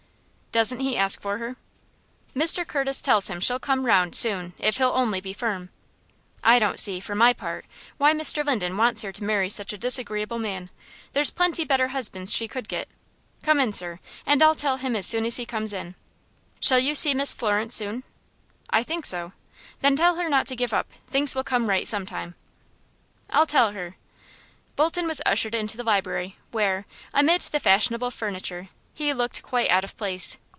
"Doesn't 0.51 0.81
he 0.81 0.97
ask 0.97 1.21
for 1.21 1.37
her?" 1.37 1.55
"Mr. 2.35 2.67
Curtis 2.67 2.99
tells 2.99 3.29
him 3.29 3.39
she'll 3.39 3.57
come 3.57 3.85
round 3.85 4.17
soon 4.17 4.51
if 4.59 4.75
he'll 4.75 4.91
only 4.93 5.21
be 5.21 5.31
firm. 5.31 5.69
I 6.43 6.59
don't 6.59 6.77
see, 6.77 6.99
for 6.99 7.15
my 7.15 7.31
part, 7.31 7.63
why 7.97 8.13
Mr. 8.13 8.43
Linden 8.43 8.75
wants 8.75 9.01
her 9.01 9.13
to 9.13 9.23
marry 9.23 9.47
such 9.47 9.71
a 9.71 9.77
disagreeable 9.77 10.39
man. 10.39 10.69
There's 11.13 11.31
plenty 11.31 11.63
better 11.63 11.87
husbands 11.87 12.33
she 12.33 12.49
could 12.49 12.67
get. 12.67 12.89
Come 13.43 13.61
in, 13.61 13.71
sir, 13.71 14.01
and 14.25 14.43
I'll 14.43 14.53
tell 14.53 14.75
him 14.75 14.93
as 14.93 15.07
soon 15.07 15.25
as 15.25 15.37
he 15.37 15.45
comes 15.45 15.71
in. 15.71 15.95
Shall 16.59 16.79
you 16.79 16.95
see 16.95 17.13
Miss 17.13 17.33
Florence 17.33 17.73
soon?" 17.73 18.03
"I 18.69 18.83
think 18.83 19.05
so." 19.05 19.31
"Then 19.79 19.95
tell 19.95 20.17
her 20.17 20.27
not 20.27 20.47
to 20.47 20.55
give 20.57 20.73
up. 20.73 20.91
Things 21.07 21.33
will 21.33 21.45
come 21.45 21.69
right 21.69 21.87
some 21.87 22.05
time." 22.05 22.35
"I'll 23.29 23.47
tell 23.47 23.71
her." 23.71 23.95
Bolton 24.75 25.07
was 25.07 25.21
ushered 25.25 25.55
into 25.55 25.77
the 25.77 25.85
library, 25.85 26.35
where, 26.51 26.85
amid 27.13 27.39
the 27.39 27.59
fashionable 27.61 28.11
furniture 28.11 28.67
he 28.93 29.13
looked 29.13 29.41
quite 29.41 29.71
out 29.71 29.85
of 29.85 29.95
place. 29.95 30.37